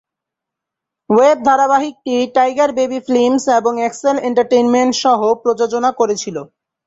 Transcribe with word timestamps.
Web 1.09 1.37
ধারাবাহিকটি 1.47 2.15
Tiger 2.35 2.69
Baby 2.77 2.99
Films 3.07 3.43
এবং 3.59 3.73
Excel 3.87 4.15
Entertainment 4.27 4.93
সহ-প্রযোজনা 5.03 5.89
করেছিল। 5.99 6.37